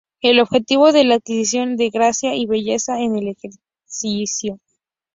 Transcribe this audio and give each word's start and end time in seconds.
El 0.23 0.39
objetivo 0.39 0.87
es 0.87 1.05
la 1.05 1.13
adquisición 1.13 1.77
de 1.77 1.91
gracia 1.91 2.33
y 2.33 2.47
belleza 2.47 2.99
en 2.99 3.15
el 3.17 3.27
ejercicio. 3.37 4.59